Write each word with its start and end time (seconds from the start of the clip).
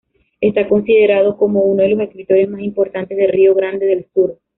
Está 0.39 0.67
considerado 0.67 1.37
como 1.37 1.61
uno 1.61 1.83
de 1.83 1.89
los 1.89 1.99
escritores 1.99 2.49
más 2.49 2.61
importantes 2.61 3.15
de 3.15 3.27
Río 3.27 3.53
Grande 3.53 3.85
del 3.85 4.07
Sur. 4.11 4.39